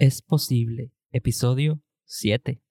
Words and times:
Es 0.00 0.22
posible, 0.22 0.92
episodio 1.12 1.82
7. 2.06 2.62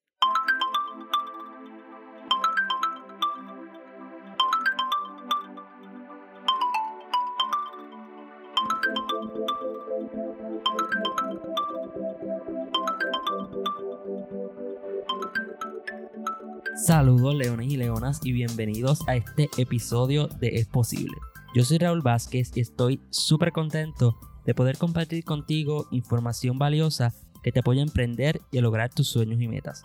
Saludos 16.83 17.35
leones 17.35 17.71
y 17.71 17.77
leonas 17.77 18.21
y 18.23 18.31
bienvenidos 18.31 19.07
a 19.07 19.15
este 19.15 19.51
episodio 19.59 20.29
de 20.39 20.47
Es 20.55 20.65
Posible. 20.65 21.15
Yo 21.53 21.63
soy 21.63 21.77
Raúl 21.77 22.01
Vázquez 22.01 22.49
y 22.55 22.61
estoy 22.61 22.99
súper 23.11 23.51
contento 23.51 24.17
de 24.49 24.55
poder 24.55 24.79
compartir 24.79 25.23
contigo 25.25 25.87
información 25.91 26.57
valiosa 26.57 27.13
que 27.43 27.51
te 27.51 27.59
apoya 27.59 27.81
a 27.81 27.85
emprender 27.85 28.41
y 28.51 28.57
a 28.57 28.63
lograr 28.63 28.91
tus 28.91 29.07
sueños 29.07 29.39
y 29.39 29.47
metas. 29.47 29.83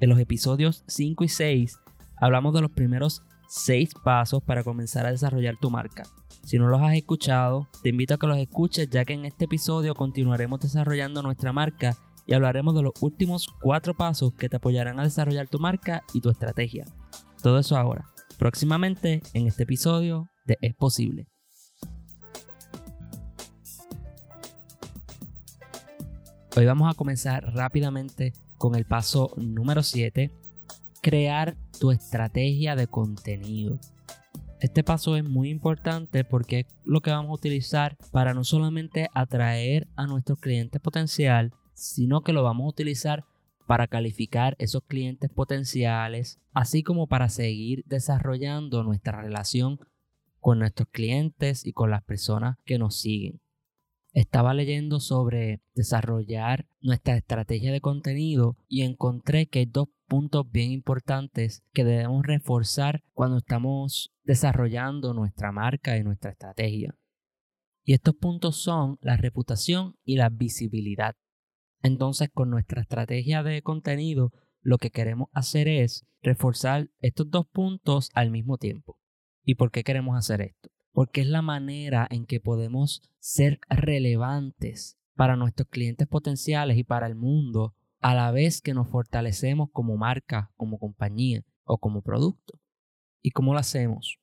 En 0.00 0.08
los 0.08 0.18
episodios 0.18 0.82
5 0.86 1.24
y 1.24 1.28
6 1.28 1.78
hablamos 2.16 2.54
de 2.54 2.62
los 2.62 2.70
primeros 2.70 3.20
6 3.48 3.90
pasos 4.02 4.42
para 4.42 4.64
comenzar 4.64 5.04
a 5.04 5.10
desarrollar 5.10 5.58
tu 5.60 5.68
marca. 5.68 6.04
Si 6.42 6.58
no 6.58 6.68
los 6.68 6.80
has 6.80 6.94
escuchado, 6.94 7.68
te 7.82 7.90
invito 7.90 8.14
a 8.14 8.16
que 8.16 8.26
los 8.26 8.38
escuches 8.38 8.88
ya 8.88 9.04
que 9.04 9.12
en 9.12 9.26
este 9.26 9.44
episodio 9.44 9.94
continuaremos 9.94 10.60
desarrollando 10.60 11.20
nuestra 11.20 11.52
marca 11.52 11.94
y 12.26 12.32
hablaremos 12.32 12.74
de 12.74 12.84
los 12.84 12.94
últimos 13.02 13.46
4 13.60 13.92
pasos 13.92 14.32
que 14.32 14.48
te 14.48 14.56
apoyarán 14.56 15.00
a 15.00 15.04
desarrollar 15.04 15.48
tu 15.48 15.58
marca 15.58 16.02
y 16.14 16.22
tu 16.22 16.30
estrategia. 16.30 16.86
Todo 17.42 17.58
eso 17.58 17.76
ahora, 17.76 18.06
próximamente 18.38 19.20
en 19.34 19.48
este 19.48 19.64
episodio 19.64 20.30
de 20.46 20.56
Es 20.62 20.74
Posible. 20.74 21.31
Hoy 26.54 26.66
vamos 26.66 26.92
a 26.92 26.94
comenzar 26.94 27.54
rápidamente 27.54 28.34
con 28.58 28.74
el 28.74 28.84
paso 28.84 29.32
número 29.38 29.82
7, 29.82 30.30
crear 31.00 31.56
tu 31.80 31.92
estrategia 31.92 32.76
de 32.76 32.88
contenido. 32.88 33.78
Este 34.60 34.84
paso 34.84 35.16
es 35.16 35.24
muy 35.24 35.48
importante 35.48 36.24
porque 36.24 36.60
es 36.60 36.66
lo 36.84 37.00
que 37.00 37.10
vamos 37.10 37.30
a 37.30 37.34
utilizar 37.34 37.96
para 38.10 38.34
no 38.34 38.44
solamente 38.44 39.08
atraer 39.14 39.88
a 39.96 40.06
nuestros 40.06 40.40
clientes 40.40 40.78
potencial, 40.78 41.54
sino 41.72 42.20
que 42.20 42.34
lo 42.34 42.42
vamos 42.42 42.66
a 42.66 42.68
utilizar 42.68 43.24
para 43.66 43.86
calificar 43.86 44.54
esos 44.58 44.82
clientes 44.82 45.30
potenciales, 45.30 46.38
así 46.52 46.82
como 46.82 47.06
para 47.06 47.30
seguir 47.30 47.82
desarrollando 47.86 48.82
nuestra 48.82 49.22
relación 49.22 49.80
con 50.38 50.58
nuestros 50.58 50.88
clientes 50.90 51.64
y 51.64 51.72
con 51.72 51.90
las 51.90 52.02
personas 52.02 52.58
que 52.66 52.76
nos 52.76 52.94
siguen 53.00 53.40
estaba 54.12 54.54
leyendo 54.54 55.00
sobre 55.00 55.62
desarrollar 55.74 56.66
nuestra 56.80 57.16
estrategia 57.16 57.72
de 57.72 57.80
contenido 57.80 58.56
y 58.68 58.82
encontré 58.82 59.46
que 59.46 59.60
hay 59.60 59.66
dos 59.66 59.88
puntos 60.06 60.50
bien 60.50 60.70
importantes 60.70 61.62
que 61.72 61.84
debemos 61.84 62.26
reforzar 62.26 63.02
cuando 63.12 63.38
estamos 63.38 64.12
desarrollando 64.24 65.14
nuestra 65.14 65.52
marca 65.52 65.96
y 65.96 66.04
nuestra 66.04 66.32
estrategia. 66.32 66.94
Y 67.84 67.94
estos 67.94 68.14
puntos 68.14 68.62
son 68.62 68.98
la 69.00 69.16
reputación 69.16 69.96
y 70.04 70.16
la 70.16 70.28
visibilidad. 70.28 71.16
Entonces, 71.82 72.28
con 72.32 72.50
nuestra 72.50 72.82
estrategia 72.82 73.42
de 73.42 73.62
contenido, 73.62 74.30
lo 74.60 74.78
que 74.78 74.90
queremos 74.90 75.28
hacer 75.32 75.66
es 75.66 76.06
reforzar 76.20 76.88
estos 77.00 77.28
dos 77.30 77.46
puntos 77.50 78.10
al 78.14 78.30
mismo 78.30 78.58
tiempo. 78.58 78.98
¿Y 79.44 79.56
por 79.56 79.72
qué 79.72 79.82
queremos 79.82 80.16
hacer 80.16 80.42
esto? 80.42 80.71
Porque 80.92 81.22
es 81.22 81.26
la 81.26 81.42
manera 81.42 82.06
en 82.10 82.26
que 82.26 82.40
podemos 82.40 83.02
ser 83.18 83.60
relevantes 83.68 84.98
para 85.14 85.36
nuestros 85.36 85.68
clientes 85.68 86.06
potenciales 86.06 86.76
y 86.76 86.84
para 86.84 87.06
el 87.06 87.14
mundo 87.14 87.74
a 88.00 88.14
la 88.14 88.30
vez 88.30 88.60
que 88.60 88.74
nos 88.74 88.88
fortalecemos 88.88 89.70
como 89.70 89.96
marca, 89.96 90.50
como 90.56 90.78
compañía 90.78 91.44
o 91.64 91.78
como 91.78 92.02
producto. 92.02 92.60
¿Y 93.22 93.30
cómo 93.30 93.52
lo 93.52 93.60
hacemos? 93.60 94.18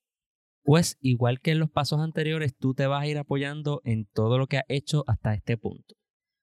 Pues 0.63 0.97
igual 0.99 1.39
que 1.39 1.51
en 1.51 1.59
los 1.59 1.71
pasos 1.71 1.99
anteriores, 2.01 2.55
tú 2.55 2.73
te 2.73 2.85
vas 2.85 3.03
a 3.03 3.07
ir 3.07 3.17
apoyando 3.17 3.81
en 3.85 4.05
todo 4.05 4.37
lo 4.37 4.47
que 4.47 4.57
has 4.57 4.65
hecho 4.67 5.03
hasta 5.07 5.33
este 5.33 5.57
punto. 5.57 5.95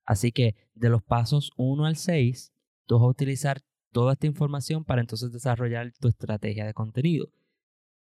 Así 0.05 0.33
que 0.33 0.57
de 0.75 0.89
los 0.89 1.03
pasos 1.03 1.53
1 1.57 1.85
al 1.85 1.97
6, 1.97 2.53
tú 2.87 2.97
vas 2.97 3.05
a 3.05 3.09
utilizar 3.09 3.63
toda 3.93 4.15
esta 4.15 4.27
información 4.27 4.85
para 4.85 5.01
entonces 5.01 5.33
desarrollar 5.33 5.93
tu 6.01 6.09
estrategia 6.09 6.65
de 6.65 6.75
contenido. 6.75 7.29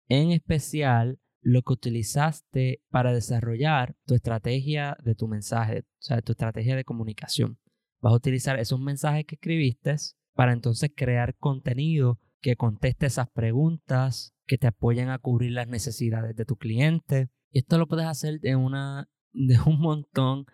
En 0.08 0.30
especial, 0.30 1.18
lo 1.46 1.62
que 1.62 1.74
utilizaste 1.74 2.82
para 2.90 3.12
desarrollar 3.12 3.94
tu 4.04 4.16
estrategia 4.16 4.96
de 5.04 5.14
tu 5.14 5.28
mensaje, 5.28 5.84
o 5.86 6.02
sea, 6.02 6.20
tu 6.20 6.32
estrategia 6.32 6.74
de 6.74 6.82
comunicación. 6.82 7.60
Vas 8.00 8.14
a 8.14 8.16
utilizar 8.16 8.58
esos 8.58 8.80
mensajes 8.80 9.26
que 9.26 9.36
escribiste 9.36 9.94
para 10.34 10.52
entonces 10.52 10.90
crear 10.92 11.36
contenido 11.36 12.18
que 12.40 12.56
conteste 12.56 13.06
esas 13.06 13.30
preguntas, 13.30 14.34
que 14.44 14.58
te 14.58 14.66
apoyen 14.66 15.08
a 15.08 15.20
cubrir 15.20 15.52
las 15.52 15.68
necesidades 15.68 16.34
de 16.34 16.44
tu 16.44 16.56
cliente. 16.56 17.28
Y 17.52 17.60
esto 17.60 17.78
lo 17.78 17.86
puedes 17.86 18.06
hacer 18.06 18.40
de 18.40 18.56
una 18.56 19.08
de 19.32 19.60
un 19.66 19.78
montón 19.78 20.46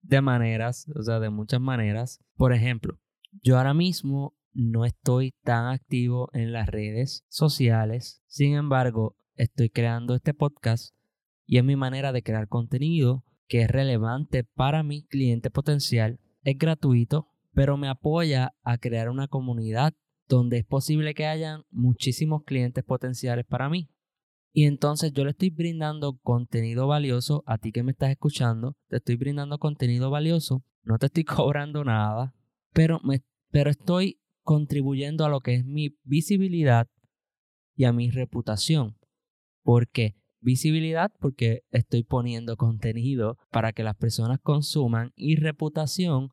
de 0.00 0.22
maneras, 0.22 0.86
o 0.96 1.02
sea, 1.02 1.20
de 1.20 1.28
muchas 1.28 1.60
maneras. 1.60 2.24
Por 2.36 2.54
ejemplo, 2.54 2.98
yo 3.42 3.58
ahora 3.58 3.74
mismo 3.74 4.34
no 4.54 4.86
estoy 4.86 5.34
tan 5.44 5.66
activo 5.66 6.30
en 6.32 6.52
las 6.52 6.68
redes 6.68 7.26
sociales. 7.28 8.22
Sin 8.28 8.54
embargo, 8.54 9.14
estoy 9.38 9.70
creando 9.70 10.14
este 10.14 10.34
podcast 10.34 10.94
y 11.46 11.58
es 11.58 11.64
mi 11.64 11.76
manera 11.76 12.12
de 12.12 12.22
crear 12.22 12.48
contenido 12.48 13.24
que 13.46 13.62
es 13.62 13.70
relevante 13.70 14.44
para 14.44 14.82
mi 14.82 15.04
cliente 15.04 15.50
potencial. 15.50 16.20
Es 16.42 16.58
gratuito, 16.58 17.28
pero 17.54 17.76
me 17.76 17.88
apoya 17.88 18.54
a 18.62 18.78
crear 18.78 19.08
una 19.08 19.28
comunidad 19.28 19.94
donde 20.28 20.58
es 20.58 20.66
posible 20.66 21.14
que 21.14 21.26
hayan 21.26 21.62
muchísimos 21.70 22.42
clientes 22.44 22.84
potenciales 22.84 23.46
para 23.46 23.70
mí. 23.70 23.88
Y 24.52 24.64
entonces 24.64 25.12
yo 25.12 25.24
le 25.24 25.30
estoy 25.30 25.50
brindando 25.50 26.18
contenido 26.18 26.86
valioso 26.86 27.44
a 27.46 27.58
ti 27.58 27.70
que 27.72 27.82
me 27.82 27.92
estás 27.92 28.10
escuchando, 28.10 28.76
te 28.88 28.96
estoy 28.96 29.16
brindando 29.16 29.58
contenido 29.58 30.10
valioso, 30.10 30.64
no 30.82 30.98
te 30.98 31.06
estoy 31.06 31.24
cobrando 31.24 31.84
nada, 31.84 32.34
pero, 32.72 33.00
me, 33.04 33.22
pero 33.50 33.70
estoy 33.70 34.20
contribuyendo 34.42 35.24
a 35.24 35.28
lo 35.28 35.40
que 35.40 35.54
es 35.54 35.64
mi 35.64 35.96
visibilidad 36.02 36.88
y 37.76 37.84
a 37.84 37.92
mi 37.92 38.10
reputación. 38.10 38.97
Porque 39.68 40.16
visibilidad, 40.40 41.12
porque 41.20 41.62
estoy 41.72 42.02
poniendo 42.02 42.56
contenido 42.56 43.36
para 43.50 43.74
que 43.74 43.82
las 43.82 43.96
personas 43.96 44.40
consuman 44.40 45.12
y 45.14 45.36
reputación, 45.36 46.30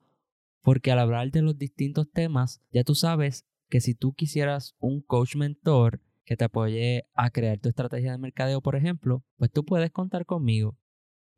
porque 0.62 0.94
al 0.94 1.00
hablar 1.00 1.32
de 1.32 1.42
los 1.42 1.58
distintos 1.58 2.10
temas, 2.10 2.62
ya 2.72 2.86
tú 2.86 2.96
sabes 2.96 3.44
que 3.68 3.82
si 3.82 3.94
tú 3.94 4.14
quisieras 4.14 4.74
un 4.80 5.02
coach 5.02 5.36
mentor 5.36 6.00
que 6.24 6.38
te 6.38 6.46
apoye 6.46 7.10
a 7.14 7.30
crear 7.30 7.60
tu 7.60 7.68
estrategia 7.68 8.14
de 8.14 8.20
mercadeo, 8.20 8.62
por 8.62 8.78
ejemplo, 8.78 9.26
pues 9.36 9.52
tú 9.52 9.66
puedes 9.66 9.92
contar 9.92 10.26
conmigo. 10.26 10.78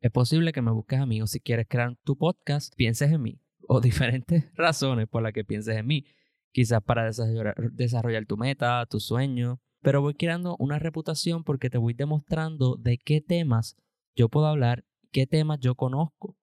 Es 0.00 0.12
posible 0.12 0.52
que 0.52 0.62
me 0.62 0.70
busques 0.70 1.00
amigos 1.00 1.32
si 1.32 1.40
quieres 1.40 1.66
crear 1.68 1.96
tu 2.04 2.16
podcast, 2.16 2.72
pienses 2.76 3.10
en 3.10 3.22
mí, 3.22 3.40
o 3.66 3.80
diferentes 3.80 4.54
razones 4.54 5.08
por 5.08 5.24
las 5.24 5.32
que 5.32 5.42
pienses 5.42 5.76
en 5.76 5.88
mí. 5.88 6.06
Quizás 6.52 6.80
para 6.80 7.06
desarrollar, 7.06 7.56
desarrollar 7.72 8.24
tu 8.24 8.36
meta, 8.36 8.86
tu 8.86 9.00
sueño, 9.00 9.60
pero 9.80 10.00
voy 10.00 10.14
creando 10.14 10.56
una 10.58 10.78
reputación 10.78 11.44
porque 11.44 11.70
te 11.70 11.78
voy 11.78 11.94
demostrando 11.94 12.76
de 12.76 12.98
qué 12.98 13.20
temas 13.20 13.76
yo 14.16 14.28
puedo 14.28 14.46
hablar, 14.46 14.84
qué 15.12 15.26
temas 15.26 15.60
yo 15.60 15.74
conozco. 15.74 16.36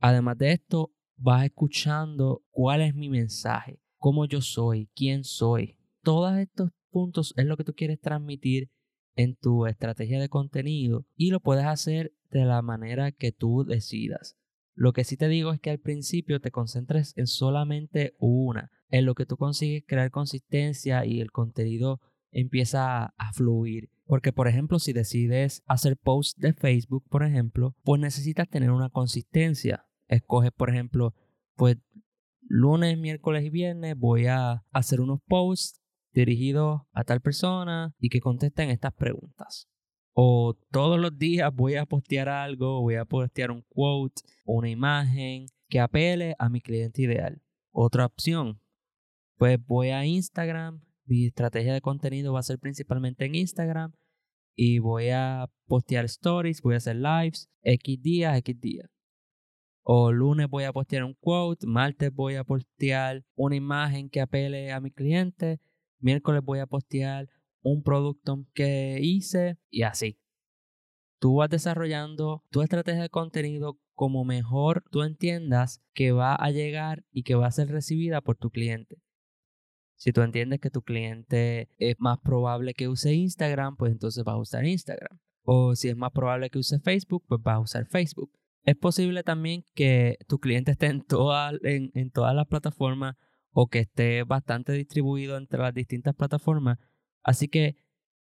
Además 0.00 0.36
de 0.38 0.52
esto, 0.52 0.92
vas 1.16 1.44
escuchando 1.44 2.42
cuál 2.50 2.82
es 2.82 2.94
mi 2.94 3.08
mensaje, 3.08 3.80
cómo 3.96 4.26
yo 4.26 4.40
soy, 4.40 4.90
quién 4.94 5.24
soy. 5.24 5.76
Todos 6.02 6.36
estos 6.36 6.70
puntos 6.90 7.32
es 7.36 7.46
lo 7.46 7.56
que 7.56 7.64
tú 7.64 7.74
quieres 7.74 8.00
transmitir 8.00 8.70
en 9.14 9.36
tu 9.36 9.66
estrategia 9.66 10.20
de 10.20 10.28
contenido 10.28 11.06
y 11.16 11.30
lo 11.30 11.40
puedes 11.40 11.64
hacer 11.64 12.12
de 12.30 12.44
la 12.44 12.62
manera 12.62 13.12
que 13.12 13.32
tú 13.32 13.64
decidas. 13.64 14.36
Lo 14.74 14.92
que 14.92 15.04
sí 15.04 15.16
te 15.16 15.28
digo 15.28 15.52
es 15.52 15.60
que 15.60 15.70
al 15.70 15.78
principio 15.78 16.40
te 16.40 16.50
concentres 16.50 17.12
en 17.16 17.26
solamente 17.26 18.14
una, 18.18 18.70
en 18.88 19.04
lo 19.04 19.14
que 19.14 19.26
tú 19.26 19.36
consigues 19.36 19.84
crear 19.86 20.10
consistencia 20.10 21.04
y 21.04 21.20
el 21.20 21.30
contenido 21.30 22.00
empieza 22.32 23.14
a 23.16 23.32
fluir. 23.32 23.90
Porque, 24.04 24.32
por 24.32 24.48
ejemplo, 24.48 24.78
si 24.78 24.92
decides 24.92 25.62
hacer 25.66 25.96
posts 25.96 26.40
de 26.40 26.52
Facebook, 26.52 27.04
por 27.08 27.24
ejemplo, 27.24 27.76
pues 27.84 28.00
necesitas 28.00 28.48
tener 28.48 28.70
una 28.70 28.90
consistencia. 28.90 29.86
Escoges, 30.08 30.50
por 30.52 30.70
ejemplo, 30.70 31.14
pues 31.54 31.78
lunes, 32.40 32.98
miércoles 32.98 33.44
y 33.44 33.50
viernes 33.50 33.96
voy 33.96 34.26
a 34.26 34.64
hacer 34.70 35.00
unos 35.00 35.20
posts 35.26 35.80
dirigidos 36.12 36.82
a 36.92 37.04
tal 37.04 37.20
persona 37.20 37.94
y 37.98 38.08
que 38.08 38.20
contesten 38.20 38.70
estas 38.70 38.92
preguntas. 38.92 39.68
O 40.12 40.58
todos 40.70 41.00
los 41.00 41.16
días 41.16 41.50
voy 41.54 41.76
a 41.76 41.86
postear 41.86 42.28
algo, 42.28 42.82
voy 42.82 42.96
a 42.96 43.06
postear 43.06 43.50
un 43.50 43.64
quote, 43.68 44.20
una 44.44 44.68
imagen 44.68 45.46
que 45.68 45.80
apele 45.80 46.34
a 46.38 46.50
mi 46.50 46.60
cliente 46.60 47.02
ideal. 47.02 47.40
Otra 47.70 48.04
opción, 48.04 48.60
pues 49.38 49.58
voy 49.64 49.88
a 49.88 50.04
Instagram 50.04 50.82
mi 51.04 51.26
estrategia 51.26 51.72
de 51.72 51.80
contenido 51.80 52.32
va 52.32 52.40
a 52.40 52.44
ser 52.44 52.58
principalmente 52.58 53.24
en 53.24 53.34
Instagram 53.34 53.92
y 54.54 54.78
voy 54.78 55.10
a 55.10 55.50
postear 55.66 56.04
stories, 56.04 56.62
voy 56.62 56.74
a 56.74 56.78
hacer 56.78 56.96
lives, 56.96 57.48
X 57.62 58.02
días, 58.02 58.36
X 58.38 58.60
días. 58.60 58.90
O 59.82 60.12
lunes 60.12 60.48
voy 60.48 60.64
a 60.64 60.72
postear 60.72 61.04
un 61.04 61.14
quote, 61.14 61.66
martes 61.66 62.12
voy 62.12 62.36
a 62.36 62.44
postear 62.44 63.24
una 63.34 63.56
imagen 63.56 64.08
que 64.08 64.20
apele 64.20 64.70
a 64.70 64.80
mi 64.80 64.92
cliente, 64.92 65.60
miércoles 65.98 66.42
voy 66.44 66.60
a 66.60 66.66
postear 66.66 67.28
un 67.62 67.82
producto 67.82 68.44
que 68.54 68.98
hice 69.00 69.58
y 69.70 69.82
así. 69.82 70.18
Tú 71.18 71.36
vas 71.36 71.50
desarrollando 71.50 72.44
tu 72.50 72.62
estrategia 72.62 73.02
de 73.02 73.08
contenido 73.08 73.78
como 73.94 74.24
mejor 74.24 74.84
tú 74.90 75.02
entiendas 75.02 75.80
que 75.94 76.12
va 76.12 76.34
a 76.34 76.50
llegar 76.50 77.04
y 77.12 77.22
que 77.22 77.34
va 77.34 77.46
a 77.46 77.52
ser 77.52 77.68
recibida 77.68 78.20
por 78.20 78.36
tu 78.36 78.50
cliente. 78.50 79.00
Si 80.02 80.12
tú 80.12 80.22
entiendes 80.22 80.58
que 80.58 80.68
tu 80.68 80.82
cliente 80.82 81.68
es 81.78 81.94
más 82.00 82.18
probable 82.18 82.74
que 82.74 82.88
use 82.88 83.14
Instagram, 83.14 83.76
pues 83.76 83.92
entonces 83.92 84.24
vas 84.24 84.34
a 84.34 84.38
usar 84.38 84.66
Instagram. 84.66 85.20
O 85.44 85.76
si 85.76 85.90
es 85.90 85.96
más 85.96 86.10
probable 86.10 86.50
que 86.50 86.58
use 86.58 86.80
Facebook, 86.80 87.24
pues 87.28 87.40
vas 87.40 87.54
a 87.54 87.60
usar 87.60 87.86
Facebook. 87.86 88.32
Es 88.64 88.74
posible 88.74 89.22
también 89.22 89.64
que 89.76 90.18
tu 90.26 90.40
cliente 90.40 90.72
esté 90.72 90.86
en, 90.86 91.04
en, 91.62 91.92
en 91.94 92.10
todas 92.10 92.34
las 92.34 92.48
plataformas 92.48 93.14
o 93.52 93.68
que 93.68 93.78
esté 93.78 94.24
bastante 94.24 94.72
distribuido 94.72 95.36
entre 95.36 95.60
las 95.60 95.72
distintas 95.72 96.16
plataformas. 96.16 96.80
Así 97.22 97.46
que 97.46 97.76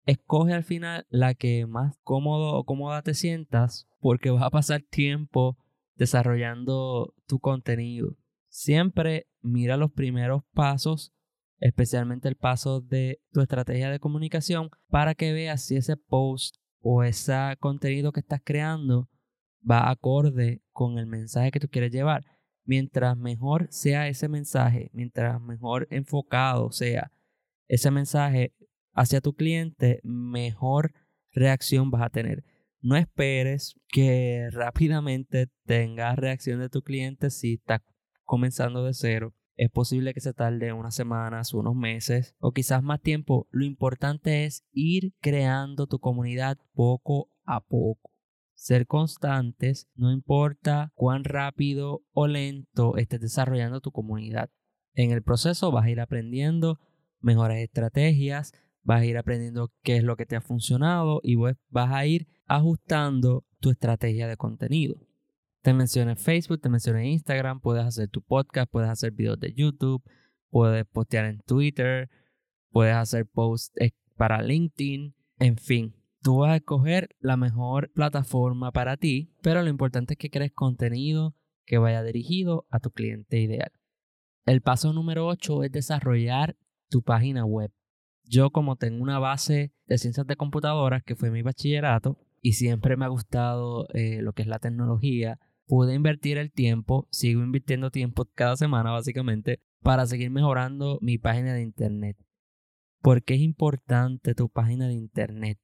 escoge 0.05 0.53
al 0.53 0.63
final 0.63 1.07
la 1.09 1.33
que 1.33 1.65
más 1.65 1.97
cómodo 2.03 2.53
o 2.53 2.65
cómoda 2.65 3.01
te 3.01 3.15
sientas 3.15 3.87
porque 3.99 4.29
vas 4.29 4.43
a 4.43 4.51
pasar 4.51 4.83
tiempo 4.83 5.57
desarrollando 5.95 7.15
tu 7.25 7.39
contenido. 7.39 8.15
Siempre 8.47 9.25
mira 9.41 9.75
los 9.75 9.91
primeros 9.91 10.43
pasos, 10.53 11.11
especialmente 11.59 12.27
el 12.27 12.35
paso 12.35 12.81
de 12.81 13.21
tu 13.31 13.41
estrategia 13.41 13.89
de 13.89 14.00
comunicación, 14.00 14.69
para 14.89 15.15
que 15.15 15.33
veas 15.33 15.63
si 15.63 15.75
ese 15.75 15.97
post 15.97 16.57
o 16.81 17.03
ese 17.03 17.55
contenido 17.59 18.11
que 18.11 18.19
estás 18.19 18.41
creando 18.44 19.09
va 19.69 19.89
acorde 19.89 20.61
con 20.71 20.97
el 20.97 21.07
mensaje 21.07 21.51
que 21.51 21.59
tú 21.59 21.69
quieres 21.69 21.91
llevar. 21.91 22.25
Mientras 22.65 23.17
mejor 23.17 23.67
sea 23.71 24.07
ese 24.07 24.27
mensaje, 24.27 24.89
mientras 24.94 25.41
mejor 25.41 25.88
enfocado 25.89 26.71
sea 26.71 27.11
ese 27.67 27.91
mensaje 27.91 28.53
hacia 28.94 29.21
tu 29.21 29.33
cliente, 29.33 29.99
mejor 30.03 30.94
reacción 31.31 31.91
vas 31.91 32.03
a 32.03 32.09
tener. 32.09 32.44
No 32.81 32.97
esperes 32.97 33.79
que 33.88 34.49
rápidamente 34.51 35.47
tengas 35.65 36.17
reacción 36.17 36.59
de 36.59 36.69
tu 36.69 36.81
cliente 36.81 37.29
si 37.29 37.53
estás 37.53 37.81
comenzando 38.23 38.83
de 38.83 38.94
cero. 38.94 39.33
Es 39.55 39.69
posible 39.69 40.13
que 40.13 40.19
se 40.19 40.33
tarde 40.33 40.73
unas 40.73 40.95
semanas, 40.95 41.53
unos 41.53 41.75
meses 41.75 42.35
o 42.39 42.53
quizás 42.53 42.81
más 42.81 43.01
tiempo. 43.01 43.47
Lo 43.51 43.65
importante 43.65 44.45
es 44.45 44.65
ir 44.71 45.13
creando 45.21 45.85
tu 45.85 46.00
comunidad 46.00 46.57
poco 46.73 47.29
a 47.45 47.61
poco. 47.61 48.11
Ser 48.55 48.88
constantes, 48.88 49.88
no 49.95 50.11
importa 50.11 50.91
cuán 50.95 51.23
rápido 51.23 52.01
o 52.13 52.27
lento 52.27 52.97
estés 52.97 53.21
desarrollando 53.21 53.79
tu 53.79 53.91
comunidad. 53.91 54.50
En 54.95 55.11
el 55.11 55.21
proceso 55.21 55.71
vas 55.71 55.85
a 55.85 55.89
ir 55.89 55.99
aprendiendo 55.99 56.79
mejores 57.19 57.59
estrategias, 57.59 58.53
vas 58.81 59.01
a 59.01 59.06
ir 59.06 59.17
aprendiendo 59.17 59.71
qué 59.83 59.97
es 59.97 60.03
lo 60.03 60.15
que 60.15 60.25
te 60.25 60.35
ha 60.35 60.41
funcionado 60.41 61.19
y 61.23 61.35
vas 61.35 61.57
a 61.73 62.06
ir 62.06 62.27
ajustando 62.47 63.45
tu 63.59 63.69
estrategia 63.69 64.27
de 64.27 64.38
contenido. 64.38 64.95
Te 65.63 65.74
mencioné 65.74 66.18
Facebook, 66.18 66.60
te 66.60 66.68
mencioné 66.68 67.10
Instagram, 67.10 67.62
puedes 67.62 67.86
hacer 67.86 68.10
tu 68.10 68.21
podcast, 68.21 68.69
puedes 68.69 68.89
hacer 68.89 69.12
videos 69.12 69.39
de 69.39 69.54
YouTube, 69.54 70.04
puedes 70.50 70.86
postear 70.86 71.24
en 71.24 71.39
Twitter, 71.39 72.10
puedes 72.69 72.94
hacer 72.94 73.25
posts 73.25 73.71
eh, 73.80 73.92
para 74.18 74.42
LinkedIn, 74.42 75.15
en 75.39 75.56
fin. 75.56 75.95
Tú 76.21 76.39
vas 76.39 76.51
a 76.51 76.56
escoger 76.57 77.15
la 77.21 77.38
mejor 77.38 77.89
plataforma 77.94 78.74
para 78.74 78.98
ti, 78.98 79.31
pero 79.42 79.63
lo 79.63 79.69
importante 79.69 80.15
es 80.15 80.18
que 80.18 80.30
crees 80.30 80.51
contenido 80.51 81.33
que 81.66 81.77
vaya 81.77 82.04
dirigido 82.04 82.68
a 82.69 82.81
tu 82.81 82.92
cliente 82.92 83.39
ideal. 83.39 83.71
El 84.45 84.59
paso 84.59 84.92
número 84.92 85.27
8 85.27 85.63
es 85.63 85.71
desarrollar 85.71 86.57
tu 86.89 87.04
página 87.04 87.45
web. 87.45 87.71
Yo 88.25 88.50
como 88.51 88.75
tengo 88.75 89.01
una 89.01 89.19
base 89.19 89.71
de 89.86 89.98
ciencias 89.98 90.27
de 90.27 90.36
computadoras, 90.36 91.04
que 91.04 91.16
fue 91.16 91.31
mi 91.31 91.42
bachillerato, 91.42 92.18
y 92.42 92.54
siempre 92.54 92.98
me 92.98 93.06
ha 93.06 93.07
gustado 93.07 93.88
eh, 93.94 94.21
lo 94.21 94.33
que 94.33 94.42
es 94.42 94.50
la 94.50 94.59
tecnología, 94.59 95.39
pude 95.65 95.94
invertir 95.94 96.38
el 96.38 96.51
tiempo, 96.51 97.07
sigo 97.12 97.42
invirtiendo 97.42 97.92
tiempo 97.92 98.25
cada 98.33 98.56
semana 98.56 98.92
básicamente, 98.92 99.62
para 99.81 100.06
seguir 100.06 100.30
mejorando 100.31 100.98
mi 101.01 101.18
página 101.18 101.54
de 101.54 101.62
internet. 101.62 102.18
¿Por 103.01 103.24
qué 103.24 103.36
es 103.36 103.42
importante 103.42 104.33
tu 104.33 104.50
página 104.50 104.88
de 104.88 104.94
internet 104.94 105.60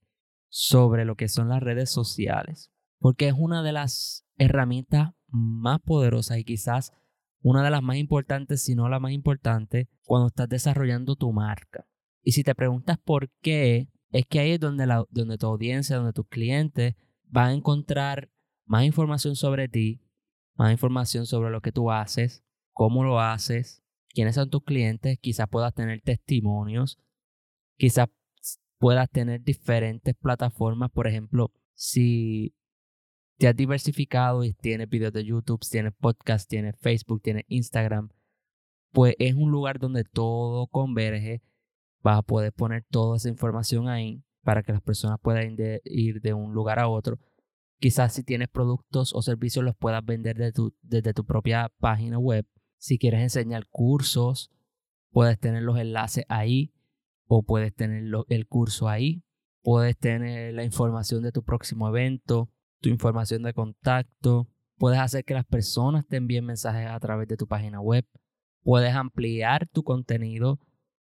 sobre 0.49 1.05
lo 1.05 1.15
que 1.15 1.29
son 1.29 1.49
las 1.49 1.63
redes 1.63 1.89
sociales? 1.89 2.71
Porque 2.99 3.27
es 3.27 3.33
una 3.37 3.63
de 3.63 3.71
las 3.71 4.25
herramientas 4.37 5.11
más 5.27 5.79
poderosas 5.79 6.37
y 6.37 6.43
quizás 6.43 6.91
una 7.41 7.63
de 7.63 7.69
las 7.69 7.81
más 7.81 7.95
importantes, 7.95 8.63
si 8.63 8.75
no 8.75 8.89
la 8.89 8.99
más 8.99 9.13
importante, 9.13 9.87
cuando 10.03 10.27
estás 10.27 10.49
desarrollando 10.49 11.15
tu 11.15 11.31
marca. 11.31 11.87
Y 12.21 12.33
si 12.33 12.43
te 12.43 12.55
preguntas 12.55 12.97
por 12.97 13.31
qué, 13.41 13.87
es 14.11 14.25
que 14.25 14.39
ahí 14.39 14.51
es 14.51 14.59
donde, 14.59 14.85
la, 14.85 15.05
donde 15.09 15.37
tu 15.37 15.47
audiencia, 15.47 15.95
donde 15.95 16.13
tus 16.13 16.27
clientes 16.27 16.95
van 17.23 17.49
a 17.49 17.53
encontrar 17.53 18.29
más 18.69 18.85
información 18.85 19.35
sobre 19.35 19.67
ti, 19.67 19.99
más 20.55 20.71
información 20.71 21.25
sobre 21.25 21.49
lo 21.49 21.59
que 21.59 21.71
tú 21.71 21.91
haces, 21.91 22.43
cómo 22.71 23.03
lo 23.03 23.19
haces, 23.19 23.83
quiénes 24.09 24.35
son 24.35 24.51
tus 24.51 24.63
clientes, 24.63 25.17
quizás 25.19 25.49
puedas 25.49 25.73
tener 25.73 26.01
testimonios, 26.01 26.99
quizás 27.77 28.09
puedas 28.77 29.09
tener 29.09 29.41
diferentes 29.41 30.15
plataformas, 30.15 30.91
por 30.91 31.07
ejemplo, 31.07 31.51
si 31.73 32.53
te 33.39 33.47
has 33.47 33.55
diversificado 33.55 34.43
y 34.43 34.53
tienes 34.53 34.87
videos 34.87 35.13
de 35.13 35.25
YouTube, 35.25 35.61
tienes 35.67 35.93
podcast, 35.99 36.47
tienes 36.47 36.75
Facebook, 36.79 37.23
tienes 37.23 37.45
Instagram, 37.47 38.09
pues 38.91 39.15
es 39.17 39.33
un 39.33 39.49
lugar 39.49 39.79
donde 39.79 40.03
todo 40.03 40.67
converge 40.67 41.41
vas 42.03 42.19
a 42.19 42.21
poder 42.21 42.53
poner 42.53 42.85
toda 42.91 43.17
esa 43.17 43.29
información 43.29 43.87
ahí 43.87 44.23
para 44.43 44.61
que 44.61 44.73
las 44.73 44.81
personas 44.81 45.19
puedan 45.19 45.57
ir 45.85 46.21
de 46.21 46.33
un 46.35 46.53
lugar 46.53 46.77
a 46.77 46.87
otro. 46.87 47.17
Quizás 47.79 48.13
si 48.13 48.23
tienes 48.23 48.49
productos 48.49 49.13
o 49.13 49.21
servicios 49.21 49.63
los 49.63 49.75
puedas 49.75 50.03
vender 50.05 50.37
desde 50.81 51.13
tu 51.13 51.25
propia 51.25 51.71
página 51.79 52.19
web. 52.19 52.45
Si 52.77 52.97
quieres 52.97 53.21
enseñar 53.21 53.67
cursos, 53.69 54.51
puedes 55.11 55.39
tener 55.39 55.63
los 55.63 55.77
enlaces 55.79 56.25
ahí 56.29 56.73
o 57.25 57.43
puedes 57.43 57.73
tener 57.73 58.03
el 58.27 58.47
curso 58.47 58.89
ahí. 58.89 59.23
Puedes 59.61 59.97
tener 59.97 60.53
la 60.53 60.63
información 60.63 61.23
de 61.23 61.31
tu 61.31 61.43
próximo 61.43 61.87
evento, 61.87 62.49
tu 62.81 62.89
información 62.89 63.43
de 63.43 63.53
contacto. 63.53 64.49
Puedes 64.77 64.99
hacer 64.99 65.25
que 65.25 65.33
las 65.33 65.45
personas 65.45 66.05
te 66.07 66.17
envíen 66.17 66.45
mensajes 66.45 66.87
a 66.89 66.99
través 66.99 67.27
de 67.27 67.37
tu 67.37 67.47
página 67.47 67.81
web. 67.81 68.05
Puedes 68.63 68.93
ampliar 68.93 69.67
tu 69.67 69.83
contenido 69.83 70.59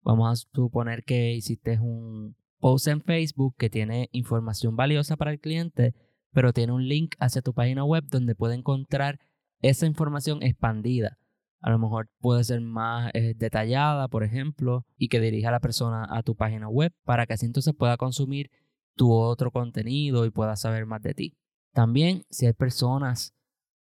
Vamos 0.08 0.30
a 0.30 0.48
suponer 0.54 1.04
que 1.04 1.34
hiciste 1.34 1.78
un 1.78 2.34
post 2.60 2.88
en 2.88 3.02
Facebook 3.02 3.54
que 3.58 3.68
tiene 3.68 4.08
información 4.12 4.74
valiosa 4.74 5.16
para 5.16 5.32
el 5.32 5.38
cliente, 5.38 5.94
pero 6.32 6.52
tiene 6.52 6.72
un 6.72 6.86
link 6.86 7.14
hacia 7.18 7.42
tu 7.42 7.54
página 7.54 7.84
web 7.84 8.04
donde 8.06 8.34
puede 8.34 8.54
encontrar 8.54 9.18
esa 9.60 9.86
información 9.86 10.42
expandida. 10.42 11.18
A 11.60 11.70
lo 11.70 11.78
mejor 11.78 12.08
puede 12.20 12.44
ser 12.44 12.60
más 12.60 13.10
eh, 13.14 13.34
detallada, 13.36 14.08
por 14.08 14.22
ejemplo, 14.22 14.86
y 14.96 15.08
que 15.08 15.20
dirija 15.20 15.48
a 15.48 15.52
la 15.52 15.60
persona 15.60 16.06
a 16.08 16.22
tu 16.22 16.36
página 16.36 16.68
web 16.68 16.92
para 17.04 17.26
que 17.26 17.32
así 17.32 17.46
entonces 17.46 17.74
pueda 17.76 17.96
consumir 17.96 18.50
tu 18.94 19.12
otro 19.12 19.50
contenido 19.50 20.24
y 20.24 20.30
pueda 20.30 20.54
saber 20.56 20.86
más 20.86 21.02
de 21.02 21.14
ti. 21.14 21.36
También, 21.72 22.22
si 22.30 22.46
hay 22.46 22.52
personas, 22.52 23.34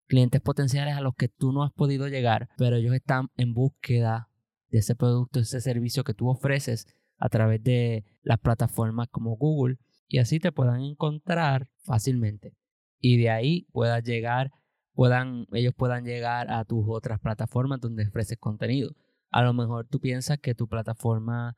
clientes 0.07 0.41
potenciales 0.41 0.95
a 0.95 1.01
los 1.01 1.15
que 1.15 1.27
tú 1.27 1.51
no 1.51 1.63
has 1.63 1.71
podido 1.71 2.07
llegar, 2.07 2.49
pero 2.57 2.75
ellos 2.75 2.93
están 2.93 3.29
en 3.35 3.53
búsqueda 3.53 4.29
de 4.69 4.79
ese 4.79 4.95
producto, 4.95 5.39
ese 5.39 5.61
servicio 5.61 6.03
que 6.03 6.13
tú 6.13 6.29
ofreces 6.29 6.87
a 7.17 7.29
través 7.29 7.63
de 7.63 8.03
las 8.21 8.39
plataformas 8.39 9.07
como 9.09 9.37
Google 9.37 9.77
y 10.07 10.19
así 10.19 10.39
te 10.39 10.51
puedan 10.51 10.81
encontrar 10.81 11.67
fácilmente. 11.83 12.53
Y 12.99 13.17
de 13.17 13.29
ahí 13.29 13.67
puedas 13.71 14.03
llegar, 14.03 14.51
puedan, 14.93 15.45
ellos 15.51 15.73
puedan 15.75 16.05
llegar 16.05 16.51
a 16.51 16.63
tus 16.65 16.85
otras 16.87 17.19
plataformas 17.19 17.79
donde 17.81 18.07
ofreces 18.07 18.37
contenido. 18.37 18.91
A 19.31 19.41
lo 19.41 19.53
mejor 19.53 19.87
tú 19.87 19.99
piensas 19.99 20.39
que 20.39 20.55
tu 20.55 20.67
plataforma 20.67 21.57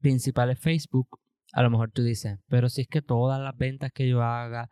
principal 0.00 0.50
es 0.50 0.58
Facebook. 0.58 1.08
A 1.52 1.62
lo 1.62 1.70
mejor 1.70 1.90
tú 1.90 2.02
dices, 2.02 2.38
pero 2.48 2.68
si 2.68 2.82
es 2.82 2.88
que 2.88 3.02
todas 3.02 3.40
las 3.40 3.56
ventas 3.56 3.90
que 3.92 4.08
yo 4.08 4.22
haga, 4.22 4.70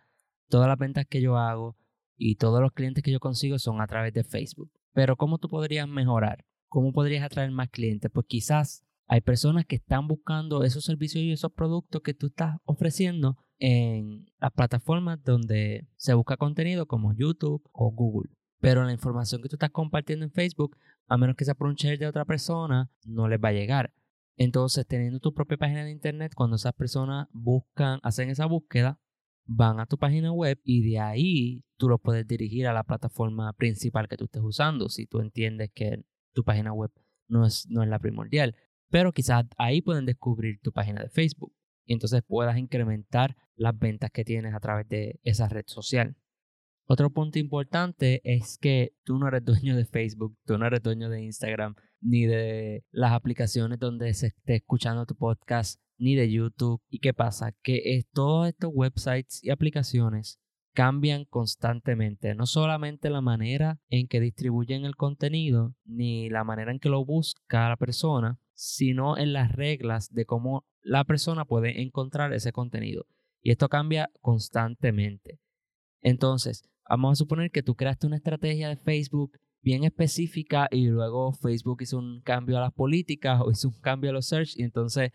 todas 0.49 0.69
las 0.69 0.79
ventas 0.79 1.07
que 1.07 1.21
yo 1.21 1.37
hago 1.37 1.77
y 2.17 2.37
todos 2.37 2.61
los 2.61 2.73
clientes 2.73 3.03
que 3.03 3.13
yo 3.13 3.21
consigo 3.21 3.59
son 3.59 3.81
a 3.81 3.87
través 3.87 4.13
de 4.13 4.25
Facebook. 4.25 4.71
Pero 4.93 5.17
¿cómo 5.17 5.39
tú 5.39 5.49
podrías 5.49 5.89
mejorar? 5.89 6.45
¿Cómo 6.69 6.93
podrías 6.93 7.25
atraer 7.25 7.51
más 7.51 7.71
clientes? 7.71 8.11
Pues 8.13 8.27
quizás 8.29 8.85
hay 9.11 9.23
personas 9.23 9.67
que 9.67 9.75
están 9.75 10.07
buscando 10.07 10.63
esos 10.63 10.85
servicios 10.85 11.25
y 11.25 11.33
esos 11.33 11.51
productos 11.51 12.01
que 12.01 12.15
tú 12.15 12.29
estás 12.29 12.59
ofreciendo 12.65 13.37
en 13.59 14.31
las 14.39 14.53
plataformas 14.53 15.21
donde 15.25 15.89
se 15.97 16.15
busca 16.15 16.37
contenido 16.37 16.87
como 16.87 17.13
YouTube 17.13 17.61
o 17.73 17.91
Google. 17.91 18.31
Pero 18.61 18.85
la 18.85 18.93
información 18.93 19.43
que 19.43 19.49
tú 19.49 19.57
estás 19.57 19.71
compartiendo 19.71 20.25
en 20.25 20.31
Facebook, 20.31 20.77
a 21.09 21.17
menos 21.17 21.35
que 21.35 21.45
sea 21.45 21.57
por 21.57 21.67
un 21.67 21.75
share 21.75 21.99
de 21.99 22.07
otra 22.07 22.25
persona, 22.25 22.89
no 23.05 23.27
les 23.27 23.41
va 23.41 23.49
a 23.49 23.53
llegar. 23.53 23.93
Entonces, 24.37 24.87
teniendo 24.87 25.19
tu 25.19 25.35
propia 25.35 25.57
página 25.57 25.83
de 25.83 25.91
internet, 25.91 26.33
cuando 26.37 26.55
esas 26.55 26.75
personas 26.75 27.27
buscan, 27.33 27.99
hacen 28.05 28.31
esa 28.31 28.47
búsqueda, 28.47 29.01
van 29.45 29.81
a 29.81 29.87
tu 29.87 29.99
página 29.99 30.31
web 30.31 30.61
y 30.63 30.89
de 30.89 31.01
ahí 31.01 31.65
tú 31.79 31.89
los 31.89 32.01
puedes 32.01 32.29
dirigir 32.29 32.69
a 32.69 32.73
la 32.73 32.85
plataforma 32.85 33.53
principal 33.55 34.07
que 34.07 34.17
tú 34.17 34.27
estés 34.27 34.43
usando 34.45 34.89
si 34.89 35.07
tú 35.07 35.19
entiendes 35.19 35.73
que 35.75 36.05
tu 36.33 36.45
página 36.45 36.73
web 36.73 36.93
no 37.27 37.45
es, 37.45 37.67
no 37.69 37.83
es 37.83 37.89
la 37.89 37.99
primordial. 37.99 38.55
Pero 38.91 39.13
quizás 39.13 39.47
ahí 39.57 39.81
pueden 39.81 40.05
descubrir 40.05 40.61
tu 40.61 40.73
página 40.73 41.03
de 41.03 41.09
Facebook 41.09 41.55
y 41.87 41.95
entonces 41.95 42.23
puedas 42.27 42.59
incrementar 42.59 43.37
las 43.57 43.79
ventas 43.79 44.11
que 44.11 44.25
tienes 44.25 44.55
a 44.55 44.61
través 44.61 44.89
de 44.89 45.21
esa 45.23 45.49
red 45.49 45.65
social. 45.67 46.17
Otro 46.87 47.11
punto 47.11 47.39
importante 47.39 48.21
es 48.25 48.59
que 48.59 48.95
tú 49.05 49.19
no 49.19 49.29
eres 49.29 49.45
dueño 49.45 49.77
de 49.77 49.85
Facebook, 49.85 50.37
tú 50.45 50.59
no 50.59 50.67
eres 50.67 50.83
dueño 50.83 51.09
de 51.09 51.23
Instagram, 51.23 51.77
ni 52.01 52.27
de 52.27 52.85
las 52.91 53.13
aplicaciones 53.13 53.79
donde 53.79 54.13
se 54.13 54.29
esté 54.29 54.57
escuchando 54.57 55.07
tu 55.07 55.15
podcast, 55.15 55.81
ni 55.99 56.17
de 56.17 56.33
YouTube. 56.33 56.83
¿Y 56.89 56.99
qué 56.99 57.15
pasa? 57.15 57.53
Que 57.63 58.03
todos 58.13 58.49
estos 58.49 58.73
websites 58.75 59.45
y 59.45 59.51
aplicaciones 59.51 60.41
cambian 60.73 61.25
constantemente, 61.27 62.35
no 62.35 62.47
solamente 62.47 63.11
la 63.11 63.21
manera 63.21 63.79
en 63.89 64.09
que 64.09 64.21
distribuyen 64.21 64.85
el 64.85 64.97
contenido, 64.97 65.75
ni 65.85 66.29
la 66.29 66.43
manera 66.43 66.73
en 66.73 66.81
que 66.81 66.89
lo 66.89 67.05
busca 67.05 67.69
la 67.69 67.77
persona, 67.77 68.39
sino 68.61 69.17
en 69.17 69.33
las 69.33 69.53
reglas 69.53 70.13
de 70.13 70.27
cómo 70.27 70.67
la 70.83 71.05
persona 71.05 71.47
puede 71.47 71.81
encontrar 71.81 72.35
ese 72.35 72.53
contenido. 72.53 73.07
Y 73.41 73.53
esto 73.53 73.71
cambia 73.71 74.11
constantemente. 74.21 75.41
Entonces, 76.03 76.69
vamos 76.87 77.13
a 77.13 77.17
suponer 77.17 77.51
que 77.51 77.63
tú 77.63 77.75
creaste 77.75 78.07
una 78.07 78.17
estrategia 78.17 78.69
de 78.69 78.77
Facebook 78.77 79.39
bien 79.63 79.85
específica 79.85 80.69
y 80.71 80.89
luego 80.89 81.33
Facebook 81.33 81.81
hizo 81.81 81.97
un 81.97 82.21
cambio 82.21 82.59
a 82.59 82.61
las 82.61 82.75
políticas 82.75 83.41
o 83.43 83.51
hizo 83.51 83.69
un 83.69 83.81
cambio 83.81 84.11
a 84.11 84.13
los 84.13 84.27
search 84.27 84.59
y 84.59 84.63
entonces 84.63 85.11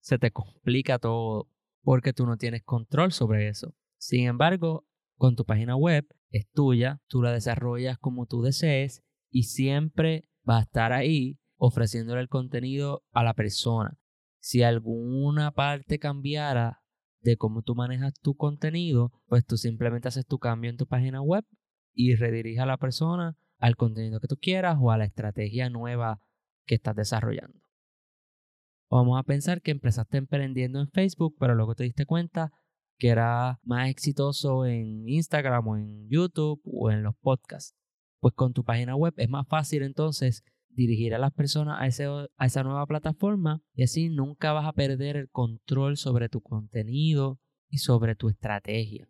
se 0.00 0.18
te 0.18 0.30
complica 0.30 0.98
todo 0.98 1.48
porque 1.82 2.12
tú 2.12 2.26
no 2.26 2.36
tienes 2.36 2.62
control 2.64 3.12
sobre 3.12 3.48
eso. 3.48 3.74
Sin 3.96 4.26
embargo, 4.26 4.84
con 5.16 5.36
tu 5.36 5.46
página 5.46 5.74
web 5.74 6.06
es 6.30 6.50
tuya, 6.52 7.00
tú 7.08 7.22
la 7.22 7.32
desarrollas 7.32 7.96
como 7.96 8.26
tú 8.26 8.42
desees 8.42 9.02
y 9.30 9.44
siempre 9.44 10.28
va 10.46 10.58
a 10.58 10.62
estar 10.62 10.92
ahí 10.92 11.39
ofreciéndole 11.60 12.22
el 12.22 12.28
contenido 12.28 13.04
a 13.12 13.22
la 13.22 13.34
persona. 13.34 13.98
Si 14.40 14.62
alguna 14.62 15.52
parte 15.52 15.98
cambiara 15.98 16.80
de 17.20 17.36
cómo 17.36 17.60
tú 17.60 17.74
manejas 17.74 18.14
tu 18.20 18.34
contenido, 18.34 19.12
pues 19.26 19.44
tú 19.44 19.58
simplemente 19.58 20.08
haces 20.08 20.26
tu 20.26 20.38
cambio 20.38 20.70
en 20.70 20.78
tu 20.78 20.86
página 20.86 21.20
web 21.20 21.44
y 21.92 22.16
rediriges 22.16 22.60
a 22.60 22.66
la 22.66 22.78
persona 22.78 23.36
al 23.58 23.76
contenido 23.76 24.20
que 24.20 24.26
tú 24.26 24.38
quieras 24.40 24.78
o 24.80 24.90
a 24.90 24.96
la 24.96 25.04
estrategia 25.04 25.68
nueva 25.68 26.22
que 26.64 26.76
estás 26.76 26.96
desarrollando. 26.96 27.60
Vamos 28.88 29.20
a 29.20 29.22
pensar 29.22 29.60
que 29.60 29.70
empezaste 29.70 30.16
emprendiendo 30.16 30.80
en 30.80 30.88
Facebook, 30.88 31.36
pero 31.38 31.54
luego 31.54 31.74
te 31.74 31.84
diste 31.84 32.06
cuenta 32.06 32.52
que 32.96 33.08
era 33.08 33.60
más 33.64 33.90
exitoso 33.90 34.64
en 34.64 35.06
Instagram 35.06 35.68
o 35.68 35.76
en 35.76 36.08
YouTube 36.08 36.62
o 36.64 36.90
en 36.90 37.02
los 37.02 37.14
podcasts. 37.16 37.76
Pues 38.18 38.32
con 38.34 38.54
tu 38.54 38.64
página 38.64 38.96
web 38.96 39.12
es 39.18 39.28
más 39.28 39.46
fácil 39.46 39.82
entonces 39.82 40.42
dirigir 40.70 41.14
a 41.14 41.18
las 41.18 41.32
personas 41.32 41.80
a, 41.80 41.86
ese, 41.86 42.06
a 42.06 42.46
esa 42.46 42.62
nueva 42.62 42.86
plataforma 42.86 43.62
y 43.74 43.82
así 43.82 44.08
nunca 44.08 44.52
vas 44.52 44.66
a 44.66 44.72
perder 44.72 45.16
el 45.16 45.28
control 45.28 45.96
sobre 45.96 46.28
tu 46.28 46.40
contenido 46.40 47.38
y 47.68 47.78
sobre 47.78 48.14
tu 48.14 48.28
estrategia. 48.28 49.08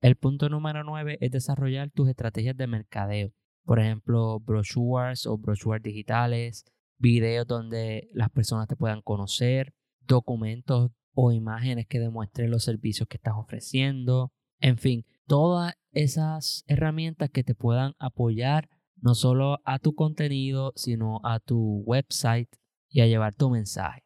El 0.00 0.16
punto 0.16 0.48
número 0.48 0.84
9 0.84 1.18
es 1.20 1.30
desarrollar 1.30 1.90
tus 1.90 2.08
estrategias 2.08 2.56
de 2.56 2.66
mercadeo. 2.66 3.32
Por 3.64 3.80
ejemplo, 3.80 4.38
brochures 4.40 5.26
o 5.26 5.38
brochures 5.38 5.82
digitales, 5.82 6.64
videos 6.98 7.46
donde 7.46 8.08
las 8.12 8.30
personas 8.30 8.68
te 8.68 8.76
puedan 8.76 9.02
conocer, 9.02 9.74
documentos 10.00 10.92
o 11.14 11.32
imágenes 11.32 11.86
que 11.86 11.98
demuestren 11.98 12.50
los 12.50 12.62
servicios 12.62 13.08
que 13.08 13.16
estás 13.16 13.34
ofreciendo. 13.36 14.32
En 14.60 14.78
fin, 14.78 15.04
todas 15.26 15.74
esas 15.92 16.62
herramientas 16.66 17.30
que 17.30 17.42
te 17.42 17.54
puedan 17.54 17.94
apoyar 17.98 18.68
no 18.96 19.14
solo 19.14 19.60
a 19.64 19.78
tu 19.78 19.94
contenido, 19.94 20.72
sino 20.76 21.20
a 21.24 21.40
tu 21.40 21.82
website 21.86 22.48
y 22.88 23.00
a 23.00 23.06
llevar 23.06 23.34
tu 23.34 23.50
mensaje. 23.50 24.04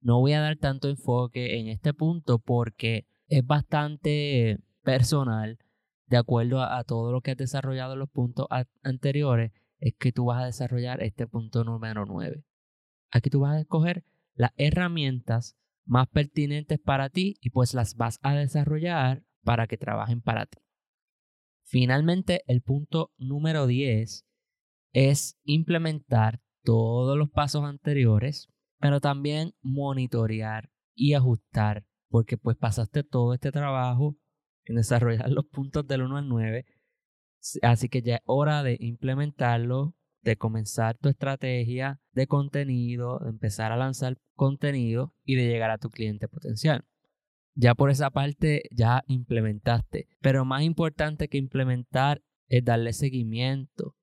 No 0.00 0.20
voy 0.20 0.32
a 0.32 0.40
dar 0.40 0.56
tanto 0.56 0.88
enfoque 0.88 1.58
en 1.58 1.68
este 1.68 1.92
punto 1.92 2.38
porque 2.38 3.06
es 3.26 3.44
bastante 3.44 4.58
personal, 4.82 5.58
de 6.06 6.16
acuerdo 6.16 6.62
a, 6.62 6.82
todo 6.84 7.12
lo 7.12 7.20
que 7.20 7.32
has 7.32 7.36
desarrollado 7.36 7.92
en 7.94 7.98
los 7.98 8.08
puntos 8.08 8.46
anteriores, 8.82 9.52
es 9.78 9.94
que 9.98 10.12
tú 10.12 10.26
vas 10.26 10.42
a 10.42 10.46
desarrollar 10.46 11.02
este 11.02 11.26
punto 11.26 11.64
número 11.64 12.06
9. 12.06 12.44
Aquí 13.10 13.30
tú 13.30 13.40
vas 13.40 13.56
a 13.56 13.60
escoger 13.60 14.04
las 14.34 14.52
herramientas 14.56 15.56
más 15.84 16.08
pertinentes 16.08 16.78
para 16.78 17.10
ti 17.10 17.36
y 17.40 17.50
pues 17.50 17.74
las 17.74 17.96
vas 17.96 18.18
a 18.22 18.34
desarrollar 18.34 19.24
para 19.42 19.66
que 19.66 19.76
trabajen 19.76 20.20
para 20.20 20.46
ti. 20.46 20.58
Finalmente, 21.64 22.44
el 22.46 22.62
punto 22.62 23.12
número 23.18 23.66
10 23.66 24.27
es 24.92 25.38
implementar 25.44 26.40
todos 26.62 27.16
los 27.16 27.30
pasos 27.30 27.64
anteriores, 27.64 28.48
pero 28.78 29.00
también 29.00 29.54
monitorear 29.62 30.70
y 30.94 31.14
ajustar, 31.14 31.84
porque 32.08 32.36
pues 32.36 32.56
pasaste 32.56 33.02
todo 33.02 33.34
este 33.34 33.52
trabajo 33.52 34.16
en 34.64 34.76
desarrollar 34.76 35.30
los 35.30 35.46
puntos 35.46 35.86
del 35.86 36.02
1 36.02 36.16
al 36.16 36.28
9, 36.28 36.66
así 37.62 37.88
que 37.88 38.02
ya 38.02 38.16
es 38.16 38.22
hora 38.26 38.62
de 38.62 38.76
implementarlo, 38.80 39.94
de 40.22 40.36
comenzar 40.36 40.98
tu 40.98 41.08
estrategia 41.08 42.00
de 42.12 42.26
contenido, 42.26 43.18
de 43.20 43.30
empezar 43.30 43.72
a 43.72 43.76
lanzar 43.76 44.18
contenido 44.34 45.14
y 45.24 45.36
de 45.36 45.46
llegar 45.46 45.70
a 45.70 45.78
tu 45.78 45.90
cliente 45.90 46.28
potencial. 46.28 46.84
Ya 47.54 47.74
por 47.74 47.90
esa 47.90 48.10
parte 48.10 48.64
ya 48.70 49.02
implementaste, 49.06 50.08
pero 50.20 50.44
más 50.44 50.62
importante 50.62 51.28
que 51.28 51.38
implementar 51.38 52.22
es 52.46 52.64
darle 52.64 52.92
seguimiento, 52.92 53.96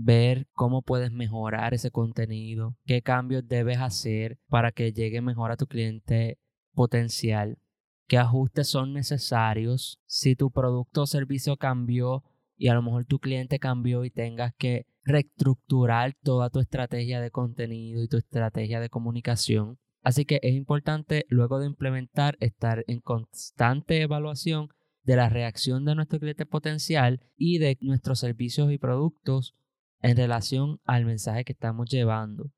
ver 0.00 0.46
cómo 0.52 0.82
puedes 0.82 1.10
mejorar 1.10 1.74
ese 1.74 1.90
contenido, 1.90 2.76
qué 2.86 3.02
cambios 3.02 3.48
debes 3.48 3.78
hacer 3.78 4.38
para 4.48 4.70
que 4.70 4.92
llegue 4.92 5.20
mejor 5.20 5.50
a 5.50 5.56
tu 5.56 5.66
cliente 5.66 6.38
potencial, 6.72 7.58
qué 8.06 8.16
ajustes 8.16 8.68
son 8.68 8.92
necesarios, 8.92 10.00
si 10.06 10.36
tu 10.36 10.52
producto 10.52 11.02
o 11.02 11.06
servicio 11.06 11.56
cambió 11.56 12.22
y 12.56 12.68
a 12.68 12.74
lo 12.74 12.82
mejor 12.82 13.06
tu 13.06 13.18
cliente 13.18 13.58
cambió 13.58 14.04
y 14.04 14.10
tengas 14.10 14.54
que 14.56 14.86
reestructurar 15.02 16.14
toda 16.22 16.48
tu 16.48 16.60
estrategia 16.60 17.20
de 17.20 17.32
contenido 17.32 18.00
y 18.00 18.08
tu 18.08 18.18
estrategia 18.18 18.78
de 18.78 18.90
comunicación. 18.90 19.78
Así 20.02 20.24
que 20.24 20.38
es 20.42 20.54
importante 20.54 21.26
luego 21.28 21.58
de 21.58 21.66
implementar 21.66 22.36
estar 22.38 22.84
en 22.86 23.00
constante 23.00 24.00
evaluación 24.00 24.68
de 25.02 25.16
la 25.16 25.28
reacción 25.28 25.84
de 25.84 25.96
nuestro 25.96 26.20
cliente 26.20 26.46
potencial 26.46 27.20
y 27.36 27.58
de 27.58 27.78
nuestros 27.80 28.20
servicios 28.20 28.70
y 28.70 28.78
productos 28.78 29.56
en 30.00 30.16
relación 30.16 30.80
al 30.84 31.04
mensaje 31.04 31.44
que 31.44 31.52
estamos 31.52 31.88
llevando. 31.90 32.50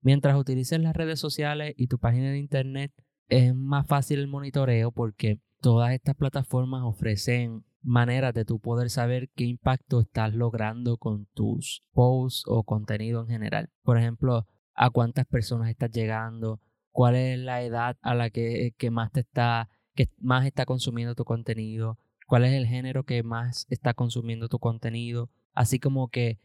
Mientras 0.00 0.36
utilices 0.36 0.80
las 0.80 0.94
redes 0.94 1.18
sociales 1.18 1.74
y 1.76 1.86
tu 1.86 1.98
página 1.98 2.30
de 2.30 2.38
internet, 2.38 2.92
es 3.28 3.54
más 3.54 3.86
fácil 3.86 4.18
el 4.18 4.28
monitoreo 4.28 4.92
porque 4.92 5.40
todas 5.60 5.92
estas 5.92 6.14
plataformas 6.14 6.82
ofrecen 6.84 7.64
maneras 7.82 8.34
de 8.34 8.44
tú 8.44 8.60
poder 8.60 8.90
saber 8.90 9.30
qué 9.34 9.44
impacto 9.44 10.00
estás 10.00 10.34
logrando 10.34 10.96
con 10.96 11.26
tus 11.34 11.84
posts 11.92 12.44
o 12.46 12.64
contenido 12.64 13.22
en 13.22 13.28
general. 13.28 13.70
Por 13.82 13.98
ejemplo, 13.98 14.46
a 14.74 14.90
cuántas 14.90 15.26
personas 15.26 15.70
estás 15.70 15.90
llegando, 15.90 16.60
cuál 16.90 17.14
es 17.14 17.38
la 17.38 17.62
edad 17.62 17.96
a 18.02 18.14
la 18.14 18.30
que, 18.30 18.74
que 18.76 18.90
más 18.90 19.12
te 19.12 19.20
está, 19.20 19.68
que 19.94 20.08
más 20.18 20.46
está 20.46 20.66
consumiendo 20.66 21.14
tu 21.14 21.24
contenido, 21.24 21.98
cuál 22.26 22.44
es 22.44 22.52
el 22.52 22.66
género 22.66 23.04
que 23.04 23.22
más 23.22 23.66
está 23.68 23.94
consumiendo 23.94 24.48
tu 24.48 24.58
contenido, 24.58 25.30
así 25.52 25.78
como 25.78 26.08
que 26.08 26.38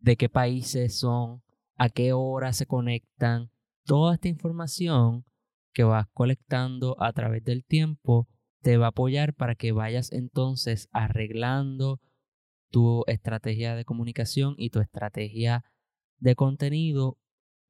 de 0.00 0.16
qué 0.16 0.28
países 0.28 0.98
son, 0.98 1.42
a 1.76 1.88
qué 1.88 2.12
hora 2.12 2.52
se 2.52 2.66
conectan. 2.66 3.50
Toda 3.84 4.14
esta 4.14 4.28
información 4.28 5.24
que 5.72 5.84
vas 5.84 6.06
colectando 6.12 6.96
a 7.00 7.12
través 7.12 7.44
del 7.44 7.64
tiempo 7.64 8.28
te 8.62 8.76
va 8.76 8.86
a 8.86 8.88
apoyar 8.90 9.34
para 9.34 9.54
que 9.54 9.72
vayas 9.72 10.12
entonces 10.12 10.88
arreglando 10.92 12.00
tu 12.70 13.04
estrategia 13.06 13.74
de 13.74 13.84
comunicación 13.84 14.54
y 14.58 14.70
tu 14.70 14.80
estrategia 14.80 15.64
de 16.18 16.34
contenido 16.34 17.18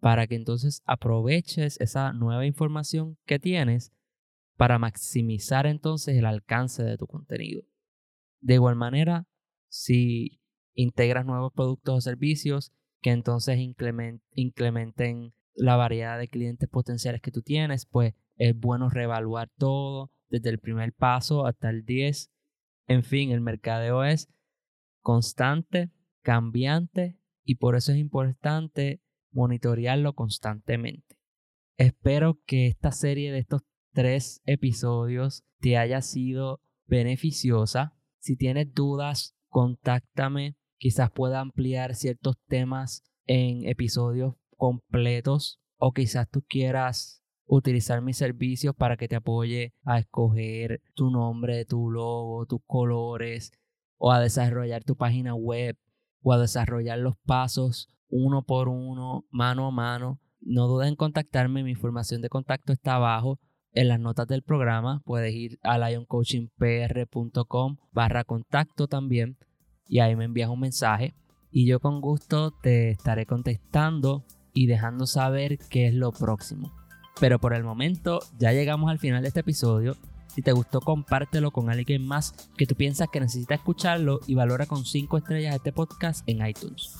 para 0.00 0.26
que 0.26 0.34
entonces 0.34 0.82
aproveches 0.86 1.80
esa 1.80 2.12
nueva 2.12 2.46
información 2.46 3.18
que 3.26 3.38
tienes 3.38 3.92
para 4.56 4.78
maximizar 4.78 5.66
entonces 5.66 6.16
el 6.16 6.26
alcance 6.26 6.82
de 6.82 6.98
tu 6.98 7.06
contenido. 7.06 7.62
De 8.40 8.54
igual 8.54 8.76
manera, 8.76 9.26
si 9.68 10.39
integras 10.74 11.26
nuevos 11.26 11.52
productos 11.52 11.94
o 11.94 12.00
servicios 12.00 12.72
que 13.00 13.10
entonces 13.10 13.58
incrementen 13.58 15.32
la 15.54 15.76
variedad 15.76 16.18
de 16.18 16.28
clientes 16.28 16.68
potenciales 16.68 17.20
que 17.20 17.30
tú 17.30 17.42
tienes, 17.42 17.86
pues 17.86 18.14
es 18.36 18.58
bueno 18.58 18.88
reevaluar 18.88 19.50
todo 19.56 20.10
desde 20.28 20.50
el 20.50 20.58
primer 20.58 20.92
paso 20.92 21.46
hasta 21.46 21.70
el 21.70 21.84
10. 21.84 22.30
En 22.86 23.04
fin, 23.04 23.30
el 23.30 23.40
mercadeo 23.40 24.04
es 24.04 24.28
constante, 25.00 25.90
cambiante 26.22 27.18
y 27.44 27.56
por 27.56 27.76
eso 27.76 27.92
es 27.92 27.98
importante 27.98 29.02
monitorearlo 29.32 30.14
constantemente. 30.14 31.18
Espero 31.76 32.38
que 32.46 32.66
esta 32.66 32.92
serie 32.92 33.32
de 33.32 33.38
estos 33.38 33.62
tres 33.92 34.42
episodios 34.44 35.44
te 35.60 35.76
haya 35.76 36.02
sido 36.02 36.60
beneficiosa. 36.86 37.96
Si 38.18 38.36
tienes 38.36 38.72
dudas, 38.72 39.34
contáctame. 39.48 40.56
Quizás 40.80 41.10
pueda 41.10 41.40
ampliar 41.40 41.94
ciertos 41.94 42.38
temas 42.48 43.04
en 43.26 43.68
episodios 43.68 44.36
completos 44.56 45.60
o 45.76 45.92
quizás 45.92 46.26
tú 46.30 46.42
quieras 46.48 47.22
utilizar 47.44 48.00
mis 48.00 48.16
servicios 48.16 48.74
para 48.74 48.96
que 48.96 49.06
te 49.06 49.16
apoye 49.16 49.74
a 49.84 49.98
escoger 49.98 50.80
tu 50.94 51.10
nombre, 51.10 51.66
tu 51.66 51.90
logo, 51.90 52.46
tus 52.46 52.60
colores 52.66 53.52
o 53.98 54.10
a 54.10 54.20
desarrollar 54.20 54.82
tu 54.82 54.96
página 54.96 55.34
web 55.34 55.76
o 56.22 56.32
a 56.32 56.38
desarrollar 56.38 56.98
los 56.98 57.18
pasos 57.26 57.90
uno 58.08 58.42
por 58.42 58.70
uno, 58.70 59.26
mano 59.28 59.66
a 59.66 59.70
mano. 59.70 60.18
No 60.40 60.66
dudes 60.66 60.88
en 60.88 60.96
contactarme, 60.96 61.62
mi 61.62 61.72
información 61.72 62.22
de 62.22 62.30
contacto 62.30 62.72
está 62.72 62.94
abajo 62.94 63.38
en 63.72 63.88
las 63.88 64.00
notas 64.00 64.26
del 64.28 64.42
programa. 64.42 65.02
Puedes 65.04 65.34
ir 65.34 65.58
a 65.62 65.76
lioncoachingpr.com 65.76 67.76
barra 67.92 68.24
contacto 68.24 68.88
también 68.88 69.36
y 69.90 69.98
ahí 69.98 70.16
me 70.16 70.24
envías 70.24 70.48
un 70.48 70.60
mensaje 70.60 71.12
y 71.50 71.66
yo 71.66 71.80
con 71.80 72.00
gusto 72.00 72.52
te 72.52 72.90
estaré 72.90 73.26
contestando 73.26 74.24
y 74.54 74.66
dejando 74.66 75.06
saber 75.06 75.58
qué 75.68 75.88
es 75.88 75.94
lo 75.94 76.12
próximo. 76.12 76.72
Pero 77.18 77.40
por 77.40 77.54
el 77.54 77.64
momento 77.64 78.20
ya 78.38 78.52
llegamos 78.52 78.88
al 78.88 79.00
final 79.00 79.22
de 79.22 79.28
este 79.28 79.40
episodio. 79.40 79.96
Si 80.28 80.42
te 80.42 80.52
gustó, 80.52 80.80
compártelo 80.80 81.50
con 81.50 81.70
alguien 81.70 82.06
más 82.06 82.48
que 82.56 82.66
tú 82.66 82.76
piensas 82.76 83.08
que 83.12 83.18
necesita 83.18 83.56
escucharlo 83.56 84.20
y 84.28 84.36
valora 84.36 84.66
con 84.66 84.84
5 84.84 85.18
estrellas 85.18 85.56
este 85.56 85.72
podcast 85.72 86.22
en 86.28 86.46
iTunes. 86.46 86.96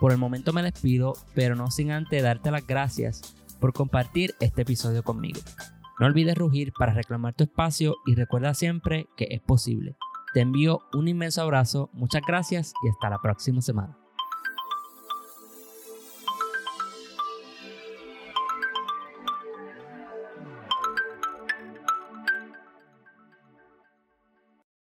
Por 0.00 0.12
el 0.12 0.18
momento 0.18 0.54
me 0.54 0.62
despido, 0.62 1.12
pero 1.34 1.54
no 1.54 1.70
sin 1.70 1.90
antes 1.90 2.22
darte 2.22 2.50
las 2.50 2.66
gracias 2.66 3.34
por 3.60 3.74
compartir 3.74 4.34
este 4.40 4.62
episodio 4.62 5.02
conmigo. 5.02 5.40
No 6.00 6.06
olvides 6.06 6.38
rugir 6.38 6.72
para 6.72 6.94
reclamar 6.94 7.34
tu 7.34 7.44
espacio 7.44 7.96
y 8.06 8.14
recuerda 8.14 8.54
siempre 8.54 9.08
que 9.18 9.26
es 9.30 9.42
posible. 9.42 9.98
Te 10.32 10.40
envío 10.40 10.82
un 10.92 11.08
inmenso 11.08 11.42
abrazo, 11.42 11.90
muchas 11.92 12.22
gracias 12.26 12.72
y 12.84 12.88
hasta 12.88 13.10
la 13.10 13.18
próxima 13.18 13.60
semana. 13.60 13.98